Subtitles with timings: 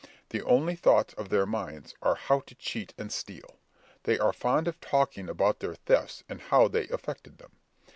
[0.29, 3.59] The only thoughts of their minds are how to cheat and steal.
[4.01, 7.51] They are fond of talking about their thefts and how they effected them.